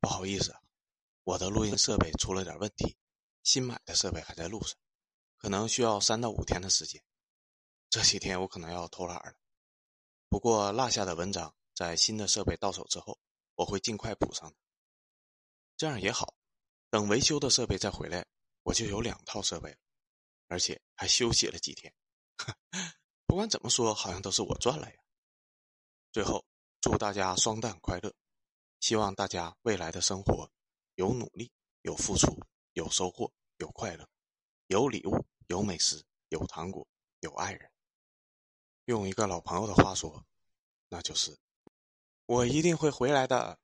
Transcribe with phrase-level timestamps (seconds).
[0.00, 0.60] 不好意思啊，
[1.24, 2.96] 我的录音设备出了点问题，
[3.42, 4.78] 新买的设备还在路上，
[5.36, 7.02] 可能需要三到五天的时间。
[7.90, 9.34] 这几天我可能要偷懒了。
[10.28, 13.18] 不过落下的文章在新的设备到手之后，
[13.54, 14.56] 我会尽快补上的。
[15.76, 16.34] 这样也好，
[16.90, 18.26] 等维修的设备再回来，
[18.62, 19.78] 我就有两套设备了，
[20.48, 21.92] 而且还休息了几天。
[23.26, 24.96] 不管怎么说，好像都是我赚了呀。
[26.12, 26.46] 最后，
[26.80, 28.14] 祝大家双旦快乐！
[28.80, 30.50] 希望大家未来的生活
[30.94, 31.50] 有努力、
[31.82, 32.38] 有付出、
[32.72, 34.08] 有收获、有快乐、
[34.68, 36.86] 有礼物、有美食、有糖果、
[37.20, 37.70] 有爱人。
[38.86, 40.24] 用一个老朋友的话说，
[40.88, 41.36] 那就是
[42.26, 43.58] “我一定会回来的”。